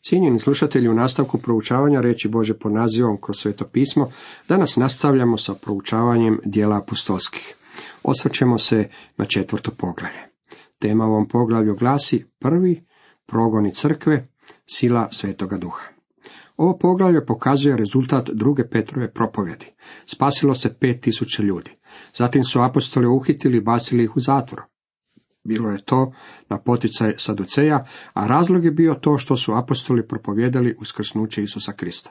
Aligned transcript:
Cijenjeni 0.00 0.38
slušatelji, 0.38 0.88
u 0.88 0.94
nastavku 0.94 1.38
proučavanja 1.38 2.00
reći 2.00 2.28
Bože 2.28 2.58
pod 2.58 2.72
nazivom 2.72 3.18
kroz 3.20 3.36
sveto 3.38 3.64
pismo, 3.64 4.10
danas 4.48 4.76
nastavljamo 4.76 5.36
sa 5.36 5.54
proučavanjem 5.54 6.40
dijela 6.44 6.78
apostolskih. 6.78 7.54
Osvrćemo 8.02 8.58
se 8.58 8.88
na 9.16 9.24
četvrto 9.24 9.70
poglavlje. 9.70 10.28
Tema 10.78 11.04
ovom 11.04 11.28
poglavlju 11.28 11.74
glasi 11.74 12.24
prvi 12.38 12.86
progoni 13.26 13.72
crkve, 13.72 14.28
sila 14.66 15.08
svetoga 15.10 15.56
duha. 15.56 15.84
Ovo 16.56 16.78
poglavlje 16.78 17.26
pokazuje 17.26 17.76
rezultat 17.76 18.30
druge 18.30 18.68
Petrove 18.68 19.12
propovjedi. 19.12 19.66
Spasilo 20.06 20.54
se 20.54 20.74
pet 20.80 21.00
tisuća 21.00 21.42
ljudi. 21.42 21.70
Zatim 22.14 22.44
su 22.44 22.60
apostoli 22.60 23.06
uhitili 23.06 23.56
i 23.56 23.60
bacili 23.60 24.04
ih 24.04 24.16
u 24.16 24.20
zatvor. 24.20 24.62
Bilo 25.48 25.70
je 25.70 25.84
to 25.84 26.12
na 26.48 26.58
poticaj 26.58 27.14
Saduceja, 27.16 27.84
a 28.14 28.26
razlog 28.26 28.64
je 28.64 28.70
bio 28.70 28.94
to 28.94 29.18
što 29.18 29.36
su 29.36 29.54
apostoli 29.54 30.06
propovjedali 30.08 30.76
uskrsnuće 30.80 31.42
Isusa 31.42 31.72
Krista. 31.72 32.10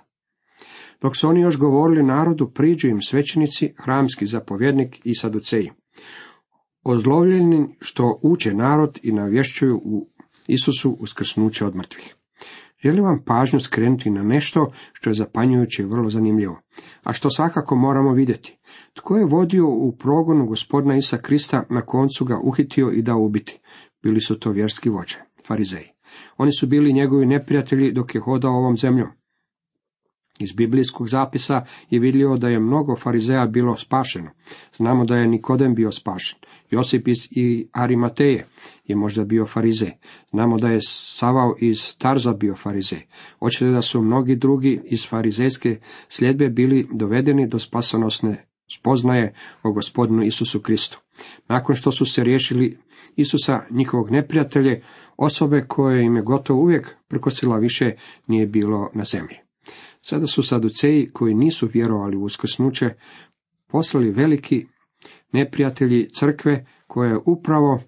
Dok 1.02 1.18
su 1.18 1.30
oni 1.30 1.41
još 1.41 1.58
govorili 1.58 2.04
narodu, 2.04 2.52
priđu 2.54 2.88
im 2.88 3.02
svećenici, 3.02 3.73
hramski 3.84 4.26
zapovjednik 4.26 5.02
i 5.04 5.16
Saduceji. 5.16 5.72
Ozlovljeni 6.84 7.76
što 7.82 8.20
uče 8.23 8.54
narod 8.54 9.00
i 9.04 9.12
navješćuju 9.12 9.82
u 9.84 10.10
Isusu 10.48 10.98
uskrsnuće 10.99 11.66
od 11.66 11.76
mrtvih. 11.76 12.16
Želim 12.84 13.04
vam 13.04 13.24
pažnju 13.26 13.60
skrenuti 13.60 14.10
na 14.10 14.24
nešto 14.24 14.72
što 14.94 15.10
je 15.10 15.13
zapanjujuće 15.13 15.84
i 15.84 15.85
vrlo 15.85 16.10
zanimljivo, 16.10 16.62
a 17.04 17.13
što 17.13 17.30
svakako 17.30 17.76
moramo 17.76 18.13
vidjeti. 18.13 18.57
Tko 18.94 19.17
je 19.17 19.26
vodio 19.26 19.67
u 19.67 19.91
progonu 19.91 20.45
gospodina 20.45 20.95
Isa 20.95 21.18
Krista, 21.18 21.63
na 21.70 21.81
koncu 21.81 22.26
ga 22.26 22.40
uhitio 22.44 22.91
i 22.91 23.02
dao 23.02 23.20
ubiti? 23.20 23.59
Bili 24.04 24.20
su 24.20 24.40
to 24.40 24.52
vjerski 24.52 24.90
vođe, 24.90 25.18
farizeji. 25.48 25.88
Oni 26.38 26.52
su 26.52 26.68
bili 26.68 26.94
njegovi 26.94 27.26
neprijatelji 27.26 27.91
dok 27.91 28.16
je 28.16 28.21
hodao 28.21 28.52
ovom 28.52 28.77
zemljom. 28.77 29.08
Iz 30.40 30.52
biblijskog 30.52 31.07
zapisa 31.07 31.65
je 31.90 31.99
vidljivo 31.99 32.37
da 32.37 32.49
je 32.49 32.60
mnogo 32.60 32.96
farizeja 32.96 33.46
bilo 33.46 33.76
spašeno. 33.76 34.29
Znamo 34.77 35.05
da 35.05 35.15
je 35.15 35.27
Nikodem 35.27 35.76
bio 35.76 35.91
spašen. 35.91 36.40
Josip 36.70 37.07
iz 37.07 37.27
i 37.32 37.68
Arimateje 37.71 38.46
je 38.85 38.96
možda 38.96 39.24
bio 39.24 39.46
farizej. 39.46 39.91
Znamo 40.30 40.57
da 40.57 40.68
je 40.68 40.80
Savao 40.82 41.55
iz 41.59 41.98
Tarza 41.98 42.34
bio 42.34 42.55
farizej. 42.55 43.02
Očito 43.40 43.71
da 43.71 43.82
su 43.82 44.02
mnogi 44.02 44.35
drugi 44.35 44.82
iz 44.85 45.07
farizejske 45.09 45.80
sljedbe 46.09 46.49
bili 46.49 46.87
dovedeni 46.93 47.48
do 47.48 47.59
spasonosne 47.59 48.46
spoznaje 48.73 49.34
o 49.63 49.71
gospodinu 49.71 50.23
Isusu 50.23 50.60
Kristu. 50.60 50.99
Nakon 51.48 51.76
što 51.76 51.91
su 51.91 52.05
se 52.05 52.23
riješili 52.23 52.77
Isusa, 53.15 53.62
njihovog 53.71 54.12
neprijatelje, 54.12 54.82
osobe 55.18 55.65
koje 55.68 56.04
im 56.05 56.15
je 56.15 56.21
gotovo 56.21 56.62
uvijek 56.62 56.96
prkosila 57.07 57.57
više 57.57 57.91
nije 58.27 58.48
bilo 58.48 58.90
na 58.93 59.04
zemlji. 59.04 59.35
Sada 60.01 60.27
su 60.27 60.43
saduceji 60.43 61.09
koji 61.13 61.34
nisu 61.34 61.70
vjerovali 61.74 62.18
u 62.18 62.24
uskrsnuće 62.24 62.90
poslali 63.68 64.12
veliki 64.12 64.66
neprijatelji 65.34 66.09
crkve 66.09 66.66
koja 66.88 67.09
je 67.09 67.19
upravo 67.25 67.79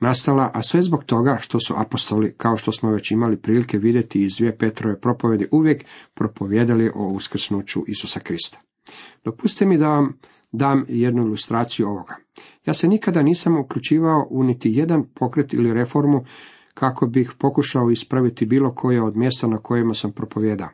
nastala, 0.00 0.50
a 0.54 0.62
sve 0.62 0.82
zbog 0.82 1.04
toga 1.04 1.36
što 1.40 1.60
su 1.60 1.74
apostoli, 1.76 2.34
kao 2.36 2.56
što 2.56 2.72
smo 2.72 2.90
već 2.90 3.10
imali 3.10 3.40
prilike 3.40 3.78
vidjeti 3.78 4.24
iz 4.24 4.36
dvije 4.36 4.58
Petrove 4.58 5.00
propovjede, 5.00 5.48
uvijek 5.52 5.84
propovjedali 6.14 6.90
o 6.94 7.06
uskrsnuću 7.06 7.84
Isusa 7.86 8.20
Krista. 8.20 8.60
Dopustite 9.24 9.66
mi 9.66 9.78
da 9.78 9.88
vam 9.88 10.12
dam 10.52 10.84
jednu 10.88 11.22
ilustraciju 11.22 11.88
ovoga. 11.88 12.16
Ja 12.66 12.74
se 12.74 12.88
nikada 12.88 13.22
nisam 13.22 13.60
uključivao 13.60 14.26
u 14.30 14.42
niti 14.42 14.70
jedan 14.72 15.04
pokret 15.14 15.54
ili 15.54 15.74
reformu 15.74 16.24
kako 16.74 17.06
bih 17.06 17.32
pokušao 17.38 17.90
ispraviti 17.90 18.46
bilo 18.46 18.74
koje 18.74 19.02
od 19.02 19.16
mjesta 19.16 19.46
na 19.46 19.58
kojima 19.58 19.94
sam 19.94 20.12
propovjedao. 20.12 20.68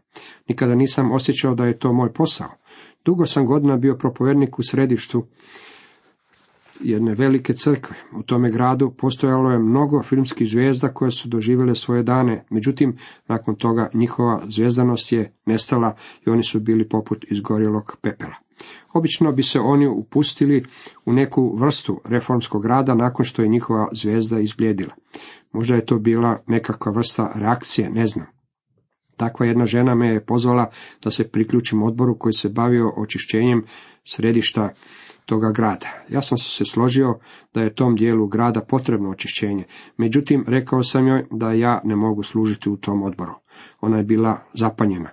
Nikada 0.48 0.74
nisam 0.74 1.12
osjećao 1.12 1.54
da 1.54 1.64
je 1.64 1.78
to 1.78 1.92
moj 1.92 2.12
posao. 2.12 2.48
Dugo 3.04 3.26
sam 3.26 3.46
godina 3.46 3.76
bio 3.76 3.96
propovjednik 3.96 4.58
u 4.58 4.62
središtu 4.62 5.26
jedne 6.82 7.14
velike 7.14 7.52
crkve. 7.52 7.96
U 8.18 8.22
tome 8.22 8.50
gradu 8.50 8.94
postojalo 8.98 9.50
je 9.50 9.58
mnogo 9.58 10.02
filmskih 10.02 10.48
zvijezda 10.48 10.88
koje 10.88 11.10
su 11.10 11.28
doživjele 11.28 11.74
svoje 11.74 12.02
dane, 12.02 12.44
međutim, 12.50 12.96
nakon 13.28 13.54
toga 13.54 13.90
njihova 13.94 14.42
zvijezdanost 14.48 15.12
je 15.12 15.32
nestala 15.46 15.94
i 16.26 16.30
oni 16.30 16.42
su 16.42 16.60
bili 16.60 16.88
poput 16.88 17.24
izgorjelog 17.30 17.96
pepela. 18.02 18.34
Obično 18.92 19.32
bi 19.32 19.42
se 19.42 19.58
oni 19.60 19.88
upustili 19.88 20.64
u 21.04 21.12
neku 21.12 21.56
vrstu 21.56 22.00
reformskog 22.04 22.66
rada 22.66 22.94
nakon 22.94 23.24
što 23.24 23.42
je 23.42 23.48
njihova 23.48 23.88
zvijezda 23.92 24.40
izblijedila. 24.40 24.94
Možda 25.52 25.74
je 25.74 25.86
to 25.86 25.98
bila 25.98 26.42
nekakva 26.46 26.92
vrsta 26.92 27.32
reakcije, 27.34 27.90
ne 27.90 28.06
znam. 28.06 28.26
Takva 29.16 29.46
jedna 29.46 29.64
žena 29.64 29.94
me 29.94 30.08
je 30.08 30.24
pozvala 30.24 30.70
da 31.04 31.10
se 31.10 31.28
priključim 31.28 31.82
odboru 31.82 32.18
koji 32.18 32.32
se 32.32 32.48
bavio 32.48 32.92
očišćenjem 32.96 33.64
središta 34.04 34.70
toga 35.30 35.52
grada. 35.52 35.86
Ja 36.08 36.22
sam 36.22 36.38
se 36.38 36.64
složio 36.64 37.18
da 37.54 37.60
je 37.60 37.74
tom 37.74 37.94
dijelu 37.94 38.26
grada 38.26 38.60
potrebno 38.60 39.10
očišćenje, 39.10 39.64
međutim 39.96 40.44
rekao 40.48 40.82
sam 40.82 41.06
joj 41.06 41.26
da 41.30 41.52
ja 41.52 41.80
ne 41.84 41.96
mogu 41.96 42.22
služiti 42.22 42.70
u 42.70 42.76
tom 42.76 43.02
odboru. 43.02 43.34
Ona 43.80 43.96
je 43.96 44.04
bila 44.04 44.38
zapanjena. 44.54 45.10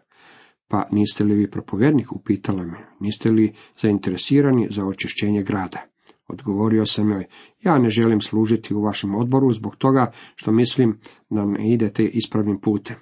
Pa 0.67 0.87
niste 0.91 1.23
li 1.23 1.35
vi 1.35 1.51
propovjednik, 1.51 2.11
upitala 2.11 2.63
me, 2.63 2.77
niste 2.99 3.31
li 3.31 3.53
zainteresirani 3.81 4.67
za 4.71 4.85
očišćenje 4.85 5.43
grada? 5.43 5.81
Odgovorio 6.27 6.85
sam 6.85 7.11
joj, 7.11 7.25
ja 7.61 7.77
ne 7.77 7.89
želim 7.89 8.21
služiti 8.21 8.73
u 8.73 8.81
vašem 8.81 9.15
odboru 9.15 9.51
zbog 9.51 9.75
toga 9.75 10.11
što 10.35 10.51
mislim 10.51 10.99
da 11.29 11.45
ne 11.45 11.73
idete 11.73 12.05
ispravnim 12.05 12.59
putem. 12.61 12.95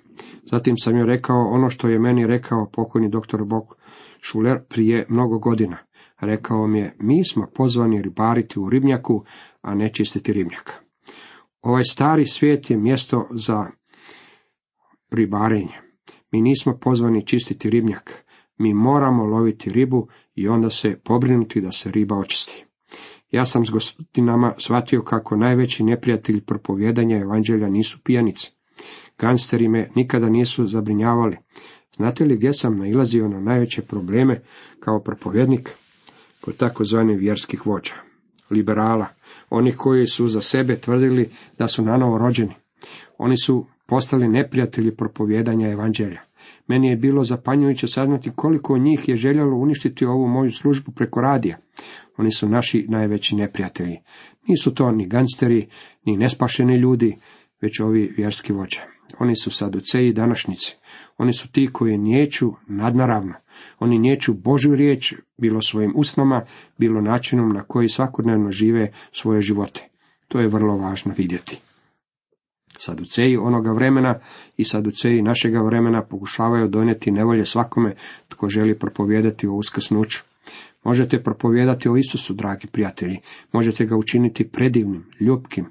Zatim 0.51 0.77
sam 0.77 0.97
joj 0.97 1.05
rekao 1.05 1.47
ono 1.49 1.69
što 1.69 1.87
je 1.87 1.99
meni 1.99 2.27
rekao 2.27 2.69
pokojni 2.73 3.09
doktor 3.09 3.43
Bog 3.43 3.75
Šuler 4.21 4.59
prije 4.69 5.05
mnogo 5.09 5.39
godina. 5.39 5.77
Rekao 6.19 6.67
mi 6.67 6.79
je, 6.79 6.95
mi 6.99 7.25
smo 7.25 7.47
pozvani 7.55 8.01
ribariti 8.01 8.59
u 8.59 8.69
ribnjaku, 8.69 9.23
a 9.61 9.75
ne 9.75 9.93
čistiti 9.93 10.33
ribnjak. 10.33 10.83
Ovaj 11.61 11.83
stari 11.83 12.25
svijet 12.25 12.69
je 12.69 12.77
mjesto 12.77 13.27
za 13.31 13.65
ribarenje. 15.11 15.81
Mi 16.31 16.41
nismo 16.41 16.77
pozvani 16.81 17.25
čistiti 17.25 17.69
ribnjak. 17.69 18.25
Mi 18.57 18.73
moramo 18.73 19.25
loviti 19.25 19.69
ribu 19.69 20.07
i 20.35 20.47
onda 20.47 20.69
se 20.69 20.99
pobrinuti 21.03 21.61
da 21.61 21.71
se 21.71 21.91
riba 21.91 22.17
očisti. 22.17 22.65
Ja 23.31 23.45
sam 23.45 23.65
s 23.65 23.69
gospodinama 23.69 24.53
shvatio 24.57 25.01
kako 25.01 25.35
najveći 25.35 25.83
neprijatelj 25.83 26.41
propovjedanja 26.41 27.17
evanđelja 27.17 27.69
nisu 27.69 27.99
pijanice. 28.03 28.49
Gangsteri 29.17 29.67
me 29.67 29.89
nikada 29.95 30.29
nisu 30.29 30.65
zabrinjavali. 30.65 31.37
Znate 31.95 32.25
li 32.25 32.35
gdje 32.35 32.53
sam 32.53 32.77
nailazio 32.77 33.27
na 33.27 33.39
najveće 33.39 33.81
probleme 33.81 34.41
kao 34.79 34.99
propovjednik? 34.99 35.69
Kod 36.45 36.57
takozvani 36.57 37.15
vjerskih 37.17 37.67
vođa, 37.67 37.93
liberala, 38.51 39.07
onih 39.49 39.75
koji 39.77 40.07
su 40.07 40.27
za 40.27 40.41
sebe 40.41 40.75
tvrdili 40.75 41.29
da 41.57 41.67
su 41.67 41.83
nanovo 41.83 42.17
rođeni. 42.17 42.53
Oni 43.17 43.37
su 43.37 43.65
postali 43.87 44.27
neprijatelji 44.27 44.95
propovjedanja 44.95 45.69
evanđelja. 45.69 46.21
Meni 46.67 46.87
je 46.87 46.95
bilo 46.95 47.23
zapanjujuće 47.23 47.87
saznati 47.87 48.31
koliko 48.35 48.77
njih 48.77 49.09
je 49.09 49.15
željelo 49.15 49.57
uništiti 49.57 50.05
ovu 50.05 50.27
moju 50.27 50.51
službu 50.51 50.91
preko 50.91 51.21
radija. 51.21 51.57
Oni 52.17 52.31
su 52.31 52.49
naši 52.49 52.85
najveći 52.89 53.35
neprijatelji. 53.35 53.97
Nisu 54.47 54.73
to 54.73 54.91
ni 54.91 55.07
gansteri, 55.07 55.67
ni 56.05 56.17
nespašeni 56.17 56.75
ljudi, 56.75 57.17
već 57.61 57.79
ovi 57.79 58.13
vjerski 58.17 58.53
vođe. 58.53 58.81
Oni 59.19 59.35
su 59.35 59.51
saduceji 59.51 60.13
današnjice. 60.13 60.75
Oni 61.17 61.33
su 61.33 61.51
ti 61.51 61.69
koji 61.73 61.97
niječu 61.97 62.53
nadnaravno. 62.67 63.33
Oni 63.79 63.99
niječu 63.99 64.33
Božju 64.33 64.75
riječ, 64.75 65.13
bilo 65.37 65.61
svojim 65.61 65.93
usnama, 65.95 66.41
bilo 66.77 67.01
načinom 67.01 67.53
na 67.53 67.63
koji 67.63 67.89
svakodnevno 67.89 68.51
žive 68.51 68.91
svoje 69.11 69.41
živote. 69.41 69.89
To 70.27 70.39
je 70.39 70.47
vrlo 70.47 70.77
važno 70.77 71.13
vidjeti. 71.17 71.59
Saduceji 72.77 73.37
onoga 73.37 73.71
vremena 73.71 74.19
i 74.57 74.65
saduceji 74.65 75.21
našega 75.21 75.61
vremena 75.61 76.01
pokušavaju 76.01 76.67
donijeti 76.67 77.11
nevolje 77.11 77.45
svakome 77.45 77.95
tko 78.27 78.49
želi 78.49 78.79
propovijedati 78.79 79.47
o 79.47 79.53
uskrsnuću. 79.53 80.19
Možete 80.83 81.23
propovijedati 81.23 81.89
o 81.89 81.97
Isusu, 81.97 82.33
dragi 82.33 82.67
prijatelji. 82.67 83.19
Možete 83.51 83.85
ga 83.85 83.95
učiniti 83.95 84.47
predivnim, 84.47 85.05
ljubkim, 85.19 85.65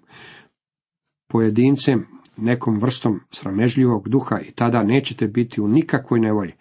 pojedincem, 1.28 2.06
nekom 2.36 2.78
vrstom 2.78 3.20
sramežljivog 3.30 4.08
duha 4.08 4.40
i 4.40 4.52
tada 4.52 4.82
nećete 4.82 5.28
biti 5.28 5.60
u 5.60 5.68
nikakvoj 5.68 6.20
nevolji. 6.20 6.52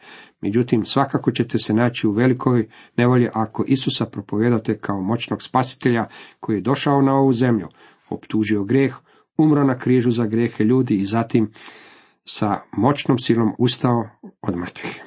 Međutim, 0.42 0.86
svakako 0.86 1.32
ćete 1.32 1.58
se 1.58 1.74
naći 1.74 2.08
u 2.08 2.12
velikoj 2.12 2.68
nevolji 2.98 3.30
ako 3.34 3.64
Isusa 3.68 4.06
propovijedate 4.06 4.78
kao 4.78 5.02
moćnog 5.02 5.44
spasitelja 5.44 6.06
koji 6.40 6.56
je 6.56 6.62
došao 6.62 7.02
na 7.02 7.14
ovu 7.14 7.34
zemlju, 7.34 7.68
optužio 8.10 8.64
greh, 8.64 8.96
umro 9.38 9.64
na 9.64 9.78
križu 9.78 10.12
za 10.12 10.26
grehe 10.26 10.64
ljudi 10.64 10.96
i 10.96 11.06
zatim 11.06 11.52
sa 12.26 12.62
moćnom 12.78 13.20
silom 13.20 13.54
ustao 13.58 14.10
od 14.42 14.58
mrtvih. 14.58 15.04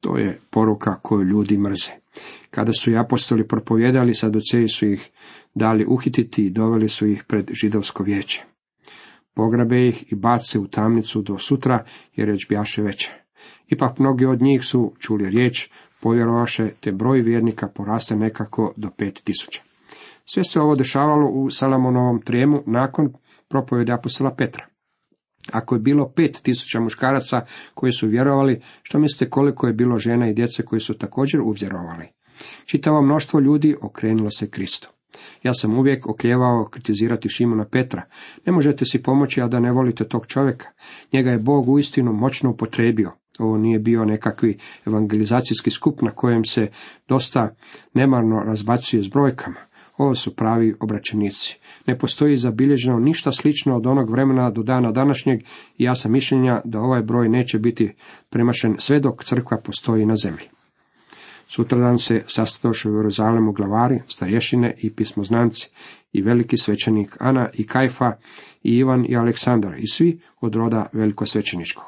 To 0.00 0.16
je 0.16 0.40
poruka 0.50 0.94
koju 1.02 1.22
ljudi 1.22 1.58
mrze. 1.58 1.92
Kada 2.50 2.72
su 2.72 2.90
i 2.90 2.98
apostoli 2.98 3.48
propovjedali, 3.48 4.14
saduceji 4.14 4.68
su 4.68 4.86
ih 4.86 5.10
dali 5.54 5.86
uhititi 5.88 6.46
i 6.46 6.50
doveli 6.50 6.88
su 6.88 7.06
ih 7.06 7.24
pred 7.24 7.50
židovsko 7.52 8.02
vijeće. 8.02 8.55
Pograbe 9.36 9.88
ih 9.88 10.12
i 10.12 10.14
bace 10.14 10.58
u 10.58 10.66
tamnicu 10.66 11.22
do 11.22 11.38
sutra, 11.38 11.84
jer 12.14 12.30
već 12.30 12.48
bjaše 12.48 12.82
veće. 12.82 13.12
Ipak 13.68 13.98
mnogi 13.98 14.26
od 14.26 14.42
njih 14.42 14.64
su 14.64 14.92
čuli 14.98 15.30
riječ, 15.30 15.70
povjerovaše, 16.02 16.70
te 16.80 16.92
broj 16.92 17.20
vjernika 17.20 17.68
poraste 17.68 18.16
nekako 18.16 18.72
do 18.76 18.90
pet 18.98 19.22
tisuća. 19.24 19.62
Sve 20.24 20.44
se 20.44 20.60
ovo 20.60 20.74
dešavalo 20.76 21.30
u 21.30 21.50
Salamonovom 21.50 22.22
trijemu 22.22 22.62
nakon 22.66 23.12
propovjede 23.48 23.92
apostola 23.92 24.34
Petra. 24.34 24.66
Ako 25.52 25.74
je 25.74 25.80
bilo 25.80 26.12
pet 26.16 26.40
tisuća 26.42 26.80
muškaraca 26.80 27.40
koji 27.74 27.92
su 27.92 28.08
vjerovali, 28.08 28.60
što 28.82 28.98
mislite 28.98 29.30
koliko 29.30 29.66
je 29.66 29.72
bilo 29.72 29.98
žena 29.98 30.28
i 30.28 30.34
djece 30.34 30.62
koji 30.62 30.80
su 30.80 30.94
također 30.94 31.40
uvjerovali? 31.40 32.08
Čitavo 32.64 33.02
mnoštvo 33.02 33.40
ljudi 33.40 33.76
okrenulo 33.82 34.30
se 34.30 34.50
Kristu. 34.50 34.95
Ja 35.42 35.54
sam 35.54 35.78
uvijek 35.78 36.08
okljevao 36.08 36.68
kritizirati 36.70 37.28
Šimona 37.28 37.64
Petra. 37.64 38.02
Ne 38.46 38.52
možete 38.52 38.84
si 38.84 39.02
pomoći, 39.02 39.42
a 39.42 39.48
da 39.48 39.60
ne 39.60 39.72
volite 39.72 40.04
tog 40.04 40.26
čovjeka. 40.26 40.68
Njega 41.12 41.30
je 41.30 41.38
Bog 41.38 41.68
uistinu 41.68 42.12
moćno 42.12 42.50
upotrebio. 42.50 43.12
Ovo 43.38 43.58
nije 43.58 43.78
bio 43.78 44.04
nekakvi 44.04 44.58
evangelizacijski 44.86 45.70
skup 45.70 46.02
na 46.02 46.10
kojem 46.10 46.44
se 46.44 46.68
dosta 47.08 47.54
nemarno 47.94 48.36
razbacuje 48.46 49.02
s 49.02 49.08
brojkama. 49.08 49.60
Ovo 49.96 50.14
su 50.14 50.36
pravi 50.36 50.74
obraćenici. 50.80 51.58
Ne 51.86 51.98
postoji 51.98 52.36
zabilježeno 52.36 52.98
ništa 52.98 53.32
slično 53.32 53.76
od 53.76 53.86
onog 53.86 54.10
vremena 54.10 54.50
do 54.50 54.62
dana 54.62 54.92
današnjeg 54.92 55.40
i 55.78 55.84
ja 55.84 55.94
sam 55.94 56.12
mišljenja 56.12 56.60
da 56.64 56.80
ovaj 56.80 57.02
broj 57.02 57.28
neće 57.28 57.58
biti 57.58 57.94
premašen 58.30 58.74
sve 58.78 59.00
dok 59.00 59.24
crkva 59.24 59.58
postoji 59.64 60.06
na 60.06 60.16
zemlji. 60.16 60.55
Sutradan 61.48 61.98
se 61.98 62.24
sastadoše 62.26 62.90
u 62.90 62.96
Jeruzalemu 62.96 63.52
glavari, 63.52 64.02
starješine 64.08 64.74
i 64.78 64.94
pismoznanci, 64.94 65.70
i 66.12 66.22
veliki 66.22 66.56
svećenik 66.56 67.16
Ana 67.20 67.48
i 67.54 67.66
Kajfa, 67.66 68.12
i 68.62 68.76
Ivan 68.76 69.06
i 69.08 69.16
Aleksandar, 69.16 69.74
i 69.78 69.86
svi 69.86 70.20
od 70.40 70.54
roda 70.54 70.86
velikosvećeničkog. 70.92 71.84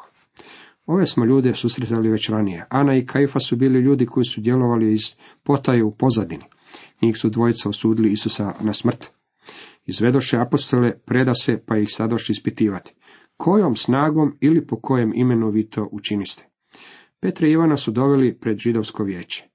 Ove 0.86 1.06
smo 1.06 1.24
ljude 1.24 1.54
susretali 1.54 2.10
već 2.10 2.28
ranije. 2.28 2.66
Ana 2.68 2.96
i 2.96 3.06
Kajfa 3.06 3.38
su 3.38 3.56
bili 3.56 3.80
ljudi 3.80 4.06
koji 4.06 4.24
su 4.24 4.40
djelovali 4.40 4.92
iz 4.92 5.14
potaje 5.42 5.84
u 5.84 5.94
pozadini. 5.94 6.44
Njih 7.02 7.16
su 7.16 7.28
dvojica 7.30 7.68
osudili 7.68 8.12
Isusa 8.12 8.52
na 8.60 8.72
smrt. 8.72 9.10
Izvedoše 9.86 10.38
apostole, 10.38 10.98
preda 10.98 11.34
se, 11.34 11.62
pa 11.66 11.76
ih 11.78 11.88
sadoši 11.90 12.32
ispitivati. 12.32 12.94
Kojom 13.36 13.76
snagom 13.76 14.36
ili 14.40 14.66
po 14.66 14.80
kojem 14.80 15.12
imenu 15.14 15.50
vi 15.50 15.66
to 15.66 15.88
učiniste? 15.92 16.47
Petre 17.20 17.48
i 17.48 17.52
Ivana 17.52 17.76
su 17.76 17.90
doveli 17.90 18.38
pred 18.38 18.58
židovsko 18.58 19.04
vijeće. 19.04 19.48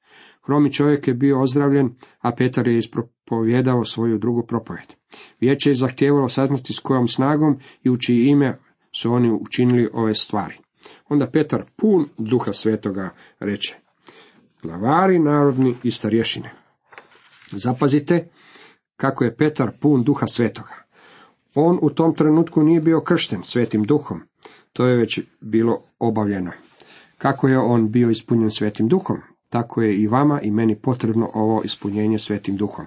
Hromi 0.46 0.74
čovjek 0.74 1.08
je 1.08 1.14
bio 1.14 1.42
ozdravljen, 1.42 1.90
a 2.20 2.32
Petar 2.32 2.68
je 2.68 2.78
ispropovjedao 2.78 3.84
svoju 3.84 4.18
drugu 4.18 4.46
propovjed. 4.48 4.94
Vijeće 5.40 5.70
je 5.70 5.76
zahtijevalo 5.76 6.30
saznati 6.30 6.74
s 6.74 6.80
kojom 6.80 7.08
snagom 7.08 7.60
i 7.84 7.90
u 7.90 7.98
čiji 7.98 8.26
ime 8.26 8.58
su 8.92 9.14
oni 9.14 9.32
učinili 9.32 9.90
ove 9.94 10.14
stvari. 10.14 10.58
Onda 11.10 11.30
Petar, 11.30 11.64
pun 11.76 12.06
duha 12.18 12.54
svetoga, 12.54 13.10
reče, 13.40 13.76
glavari 14.62 15.20
narodni 15.20 15.76
i 15.84 15.92
starješine. 15.92 16.52
Zapazite 17.52 18.28
kako 18.96 19.24
je 19.24 19.36
Petar 19.36 19.72
pun 19.82 20.04
duha 20.04 20.28
svetoga. 20.28 20.76
On 21.56 21.80
u 21.82 21.90
tom 21.90 22.16
trenutku 22.16 22.64
nije 22.64 22.82
bio 22.82 23.02
kršten 23.02 23.44
svetim 23.44 23.84
duhom. 23.84 24.22
To 24.74 24.86
je 24.86 24.98
već 24.98 25.20
bilo 25.42 25.82
obavljeno. 26.00 26.52
Kako 27.24 27.48
je 27.48 27.60
on 27.60 27.92
bio 27.92 28.10
ispunjen 28.10 28.52
svetim 28.52 28.88
duhom? 28.88 29.18
Tako 29.50 29.82
je 29.82 29.96
i 29.96 30.08
vama 30.08 30.42
i 30.42 30.52
meni 30.52 30.76
potrebno 30.76 31.30
ovo 31.34 31.62
ispunjenje 31.66 32.20
svetim 32.20 32.58
duhom. 32.58 32.86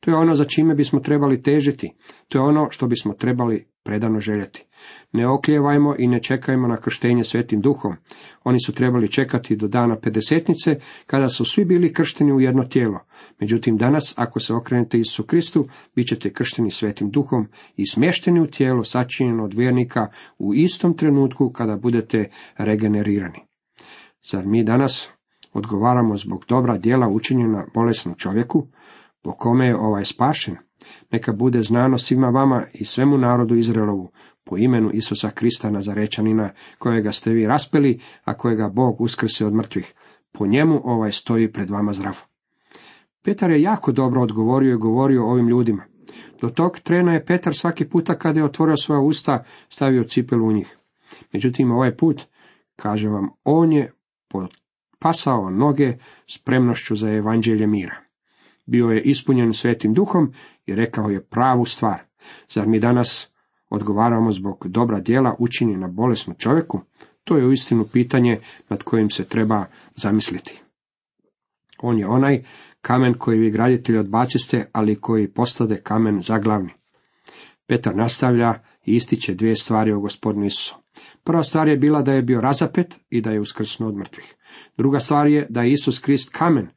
To 0.00 0.10
je 0.10 0.16
ono 0.16 0.34
za 0.34 0.44
čime 0.44 0.74
bismo 0.74 1.00
trebali 1.00 1.42
težiti. 1.42 1.92
To 2.28 2.38
je 2.38 2.42
ono 2.42 2.70
što 2.70 2.86
bismo 2.86 3.14
trebali 3.14 3.66
predano 3.82 4.20
željeti. 4.20 4.64
Ne 5.12 5.28
oklijevajmo 5.28 5.94
i 5.98 6.06
ne 6.06 6.22
čekajmo 6.22 6.68
na 6.68 6.76
krštenje 6.76 7.24
svetim 7.24 7.60
duhom. 7.60 7.96
Oni 8.44 8.60
su 8.60 8.72
trebali 8.72 9.08
čekati 9.08 9.56
do 9.56 9.68
dana 9.68 9.96
pedesetnice, 10.00 10.76
kada 11.06 11.28
su 11.28 11.44
svi 11.44 11.64
bili 11.64 11.92
kršteni 11.92 12.32
u 12.32 12.40
jedno 12.40 12.62
tijelo. 12.62 13.00
Međutim, 13.40 13.76
danas, 13.76 14.14
ako 14.16 14.40
se 14.40 14.54
okrenete 14.54 14.98
Isu 14.98 15.22
Kristu, 15.22 15.66
bit 15.96 16.08
ćete 16.08 16.32
kršteni 16.32 16.70
svetim 16.70 17.10
duhom 17.10 17.48
i 17.76 17.86
smješteni 17.86 18.40
u 18.40 18.46
tijelo 18.46 18.84
sačinjeno 18.84 19.44
od 19.44 19.54
vjernika 19.54 20.08
u 20.38 20.54
istom 20.54 20.96
trenutku 20.96 21.50
kada 21.50 21.76
budete 21.76 22.30
regenerirani. 22.56 23.53
Zar 24.30 24.46
mi 24.46 24.64
danas 24.64 25.10
odgovaramo 25.52 26.16
zbog 26.16 26.44
dobra 26.48 26.78
djela 26.78 27.08
učinjena 27.08 27.66
bolesnom 27.74 28.14
čovjeku, 28.14 28.66
po 29.22 29.32
kome 29.32 29.66
je 29.66 29.76
ovaj 29.76 30.04
spašen? 30.04 30.56
Neka 31.10 31.32
bude 31.32 31.62
znano 31.62 31.98
svima 31.98 32.28
vama 32.28 32.64
i 32.74 32.84
svemu 32.84 33.18
narodu 33.18 33.56
Izraelovu, 33.56 34.10
po 34.44 34.56
imenu 34.56 34.90
Isusa 34.92 35.30
Krista 35.30 35.70
Nazarečanina, 35.70 36.50
kojega 36.78 37.12
ste 37.12 37.32
vi 37.32 37.46
raspeli, 37.46 38.00
a 38.24 38.34
kojega 38.34 38.68
Bog 38.68 39.00
uskrse 39.00 39.46
od 39.46 39.54
mrtvih. 39.54 39.94
Po 40.32 40.46
njemu 40.46 40.80
ovaj 40.84 41.12
stoji 41.12 41.52
pred 41.52 41.70
vama 41.70 41.92
zdrav. 41.92 42.20
Petar 43.22 43.50
je 43.50 43.62
jako 43.62 43.92
dobro 43.92 44.22
odgovorio 44.22 44.74
i 44.74 44.78
govorio 44.78 45.26
ovim 45.26 45.48
ljudima. 45.48 45.84
Do 46.40 46.50
tog 46.50 46.78
trena 46.78 47.12
je 47.12 47.24
Petar 47.24 47.54
svaki 47.54 47.88
puta 47.88 48.18
kada 48.18 48.40
je 48.40 48.44
otvorio 48.44 48.76
svoja 48.76 49.00
usta 49.00 49.44
stavio 49.68 50.04
cipelu 50.04 50.46
u 50.46 50.52
njih. 50.52 50.78
Međutim, 51.32 51.70
ovaj 51.70 51.96
put, 51.96 52.22
kaže 52.76 53.08
vam, 53.08 53.28
on 53.44 53.72
je 53.72 53.92
pasao 54.98 55.50
noge 55.50 55.96
spremnošću 56.26 56.96
za 56.96 57.10
evanđelje 57.10 57.66
mira. 57.66 57.96
Bio 58.66 58.86
je 58.86 59.02
ispunjen 59.02 59.54
svetim 59.54 59.94
duhom 59.94 60.32
i 60.66 60.74
rekao 60.74 61.10
je 61.10 61.24
pravu 61.24 61.64
stvar. 61.64 62.00
Zar 62.50 62.66
mi 62.66 62.80
danas 62.80 63.28
odgovaramo 63.70 64.32
zbog 64.32 64.66
dobra 64.68 65.00
djela 65.00 65.36
učinjena 65.38 65.86
na 65.86 65.92
bolesnu 65.92 66.34
čovjeku? 66.38 66.80
To 67.24 67.36
je 67.36 67.46
uistinu 67.46 67.84
pitanje 67.92 68.38
nad 68.68 68.82
kojim 68.82 69.10
se 69.10 69.24
treba 69.24 69.64
zamisliti. 69.94 70.62
On 71.82 71.98
je 71.98 72.06
onaj 72.06 72.44
kamen 72.80 73.14
koji 73.14 73.38
vi 73.38 73.50
graditelji 73.50 73.98
odbaciste, 73.98 74.70
ali 74.72 75.00
koji 75.00 75.32
postade 75.32 75.80
kamen 75.82 76.22
zaglavni. 76.22 76.70
Petar 77.66 77.96
nastavlja 77.96 78.54
i 78.84 78.94
ističe 78.94 79.34
dvije 79.34 79.54
stvari 79.54 79.92
o 79.92 80.00
gospodinu 80.00 80.46
Isusu. 80.46 80.83
Prva 81.24 81.42
stvar 81.42 81.68
je 81.68 81.76
bila 81.76 82.02
da 82.02 82.12
je 82.12 82.22
bio 82.22 82.40
razapet 82.40 82.98
i 83.10 83.20
da 83.20 83.30
je 83.30 83.40
uskrsnuo 83.40 83.88
od 83.88 83.96
mrtvih. 83.96 84.34
Druga 84.76 84.98
stvar 84.98 85.26
je 85.26 85.46
da 85.50 85.62
je 85.62 85.72
Isus 85.72 85.98
Krist 85.98 86.30
kamen. 86.32 86.68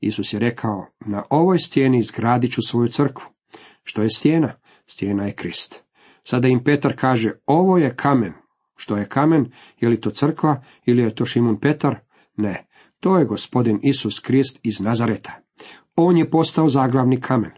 Isus 0.00 0.32
je 0.32 0.38
rekao, 0.38 0.86
na 1.06 1.22
ovoj 1.30 1.58
stijeni 1.58 1.98
izgradit 1.98 2.52
ću 2.52 2.60
svoju 2.62 2.88
crkvu. 2.88 3.24
Što 3.82 4.02
je 4.02 4.10
stijena? 4.10 4.54
Stijena 4.86 5.24
je 5.24 5.34
Krist. 5.34 5.84
Sada 6.24 6.48
im 6.48 6.64
Petar 6.64 6.96
kaže, 6.96 7.32
ovo 7.46 7.78
je 7.78 7.96
kamen. 7.96 8.32
Što 8.76 8.96
je 8.96 9.08
kamen? 9.08 9.52
Je 9.80 9.88
li 9.88 10.00
to 10.00 10.10
crkva 10.10 10.62
ili 10.84 11.02
je 11.02 11.14
to 11.14 11.26
Šimun 11.26 11.60
Petar? 11.60 11.98
Ne, 12.36 12.66
to 13.00 13.18
je 13.18 13.24
gospodin 13.24 13.80
Isus 13.82 14.20
Krist 14.20 14.60
iz 14.62 14.80
Nazareta. 14.80 15.32
On 15.96 16.16
je 16.16 16.30
postao 16.30 16.68
zaglavni 16.68 17.20
kamen. 17.20 17.50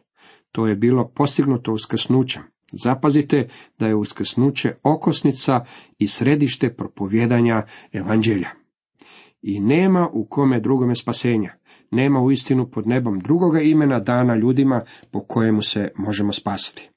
To 0.53 0.67
je 0.67 0.77
bilo 0.77 1.09
postignuto 1.15 1.73
uskrsnućem. 1.73 2.43
Zapazite 2.73 3.49
da 3.79 3.87
je 3.87 3.95
uskrsnuće 3.95 4.75
okosnica 4.83 5.65
i 5.99 6.09
središte 6.09 6.75
propovjedanja 6.75 7.63
evanđelja. 7.93 8.49
I 9.43 9.61
nema 9.61 10.09
u 10.13 10.27
kome 10.31 10.61
drugome 10.61 10.95
spasenja. 10.95 11.55
Nema 11.91 12.21
u 12.21 12.31
istinu 12.31 12.71
pod 12.71 12.87
nebom 12.87 13.19
drugoga 13.19 13.61
imena 13.61 14.01
dana 14.01 14.37
ljudima 14.37 14.83
po 15.13 15.21
kojemu 15.21 15.63
se 15.63 15.89
možemo 15.97 16.33
spasiti. 16.33 16.91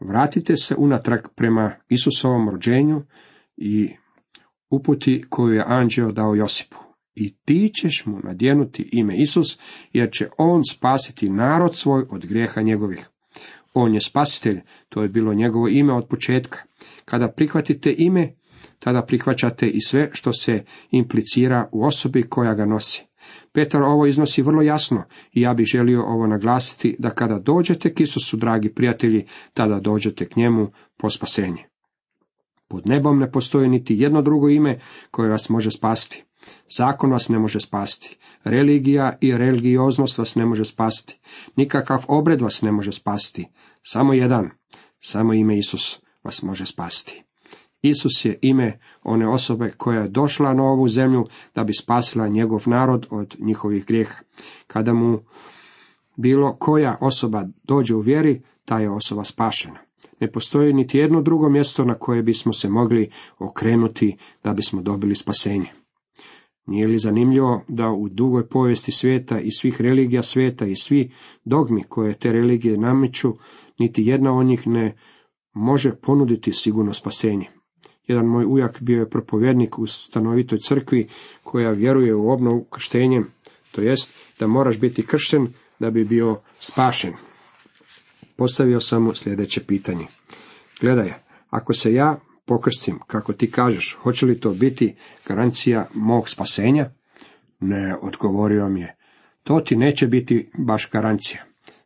Vratite 0.00 0.56
se 0.56 0.74
unatrag 0.78 1.20
prema 1.36 1.72
Isusovom 1.88 2.48
rođenju 2.48 3.02
i 3.56 3.90
uputi 4.70 5.24
koju 5.28 5.54
je 5.54 5.64
anđeo 5.66 6.12
dao 6.12 6.34
Josipu. 6.34 6.76
I 7.14 7.36
ti 7.44 7.70
ćeš 7.74 8.06
mu 8.06 8.18
nadjenuti 8.24 8.88
ime 8.92 9.16
Isus, 9.18 9.58
jer 9.92 10.10
će 10.12 10.28
on 10.38 10.60
spasiti 10.70 11.30
narod 11.30 11.76
svoj 11.76 12.06
od 12.10 12.26
grijeha 12.26 12.62
njegovih. 12.62 13.10
On 13.78 13.94
je 13.94 14.00
spasitelj, 14.00 14.60
to 14.88 15.02
je 15.02 15.08
bilo 15.08 15.34
njegovo 15.34 15.68
ime 15.68 15.92
od 15.92 16.08
početka. 16.08 16.58
Kada 17.04 17.28
prihvatite 17.28 17.94
ime, 17.98 18.32
tada 18.78 19.02
prihvaćate 19.02 19.66
i 19.66 19.80
sve 19.80 20.10
što 20.12 20.32
se 20.32 20.64
implicira 20.90 21.68
u 21.72 21.84
osobi 21.84 22.22
koja 22.22 22.54
ga 22.54 22.64
nosi. 22.66 23.06
Petar 23.52 23.82
ovo 23.82 24.06
iznosi 24.06 24.42
vrlo 24.42 24.62
jasno 24.62 25.04
i 25.32 25.40
ja 25.40 25.54
bih 25.54 25.66
želio 25.66 26.02
ovo 26.02 26.26
naglasiti 26.26 26.96
da 26.98 27.10
kada 27.10 27.38
dođete 27.38 27.94
k 27.94 28.00
Isusu, 28.00 28.36
dragi 28.36 28.68
prijatelji, 28.74 29.26
tada 29.54 29.80
dođete 29.80 30.28
k 30.28 30.36
njemu 30.36 30.70
po 30.96 31.10
spasenje. 31.10 31.64
Pod 32.68 32.88
nebom 32.88 33.18
ne 33.18 33.30
postoji 33.30 33.68
niti 33.68 33.94
jedno 33.98 34.22
drugo 34.22 34.48
ime 34.48 34.78
koje 35.10 35.30
vas 35.30 35.48
može 35.48 35.70
spasiti. 35.70 36.24
Zakon 36.76 37.10
vas 37.10 37.28
ne 37.28 37.38
može 37.38 37.60
spasiti. 37.60 38.16
Religija 38.44 39.18
i 39.20 39.36
religioznost 39.36 40.18
vas 40.18 40.34
ne 40.34 40.46
može 40.46 40.64
spasiti. 40.64 41.18
Nikakav 41.56 42.04
obred 42.08 42.40
vas 42.40 42.62
ne 42.62 42.72
može 42.72 42.92
spasiti. 42.92 43.48
Samo 43.82 44.12
jedan, 44.12 44.50
samo 45.00 45.32
ime 45.32 45.58
Isus 45.58 46.00
vas 46.24 46.42
može 46.42 46.66
spasiti. 46.66 47.22
Isus 47.82 48.24
je 48.24 48.38
ime 48.42 48.78
one 49.02 49.28
osobe 49.28 49.70
koja 49.76 50.00
je 50.00 50.08
došla 50.08 50.54
na 50.54 50.62
ovu 50.62 50.88
zemlju 50.88 51.24
da 51.54 51.64
bi 51.64 51.72
spasila 51.72 52.28
njegov 52.28 52.62
narod 52.66 53.06
od 53.10 53.36
njihovih 53.38 53.86
grijeha. 53.86 54.18
Kada 54.66 54.92
mu 54.92 55.18
bilo 56.16 56.56
koja 56.56 56.98
osoba 57.00 57.44
dođe 57.64 57.94
u 57.94 58.00
vjeri, 58.00 58.42
ta 58.64 58.78
je 58.78 58.90
osoba 58.90 59.24
spašena. 59.24 59.78
Ne 60.20 60.32
postoji 60.32 60.72
niti 60.72 60.98
jedno 60.98 61.22
drugo 61.22 61.48
mjesto 61.48 61.84
na 61.84 61.94
koje 61.94 62.22
bismo 62.22 62.52
se 62.52 62.68
mogli 62.68 63.10
okrenuti 63.38 64.16
da 64.44 64.52
bismo 64.52 64.82
dobili 64.82 65.14
spasenje. 65.14 65.72
Nije 66.66 66.86
li 66.86 66.98
zanimljivo 66.98 67.64
da 67.68 67.88
u 67.88 68.08
dugoj 68.08 68.48
povijesti 68.48 68.92
svijeta 68.92 69.40
i 69.40 69.50
svih 69.50 69.80
religija 69.80 70.22
svijeta 70.22 70.66
i 70.66 70.74
svi 70.74 71.12
dogmi 71.44 71.82
koje 71.88 72.18
te 72.18 72.32
religije 72.32 72.78
nameću, 72.78 73.34
niti 73.78 74.02
jedna 74.06 74.38
od 74.38 74.46
njih 74.46 74.66
ne 74.66 74.96
može 75.54 75.94
ponuditi 75.94 76.52
sigurno 76.52 76.92
spasenje. 76.92 77.46
Jedan 78.06 78.26
moj 78.26 78.44
ujak 78.48 78.82
bio 78.82 79.00
je 79.00 79.10
propovjednik 79.10 79.78
u 79.78 79.86
stanovitoj 79.86 80.58
crkvi 80.58 81.08
koja 81.42 81.70
vjeruje 81.70 82.14
u 82.14 82.30
obnovu 82.30 82.64
krštenjem, 82.64 83.24
to 83.72 83.80
jest 83.80 84.14
da 84.40 84.46
moraš 84.46 84.80
biti 84.80 85.06
kršten 85.06 85.48
da 85.78 85.90
bi 85.90 86.04
bio 86.04 86.40
spašen. 86.60 87.12
Postavio 88.36 88.80
sam 88.80 89.02
mu 89.02 89.14
sljedeće 89.14 89.64
pitanje. 89.66 90.06
Gledaj, 90.80 91.12
ako 91.50 91.72
se 91.72 91.92
ja 91.92 92.20
pokrstim, 92.46 92.98
kako 93.06 93.32
ti 93.32 93.50
kažeš, 93.50 93.98
hoće 94.02 94.26
li 94.26 94.40
to 94.40 94.50
biti 94.50 94.94
garancija 95.28 95.88
mog 95.94 96.28
spasenja? 96.28 96.90
Ne, 97.60 97.94
odgovorio 98.02 98.68
mi 98.68 98.80
je. 98.80 98.96
To 99.42 99.60
ti 99.60 99.76
neće 99.76 100.06
biti 100.06 100.50
baš 100.58 100.90
garancija. 100.90 101.44